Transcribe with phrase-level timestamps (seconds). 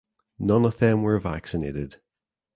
[0.39, 1.97] None of them were vaccinated.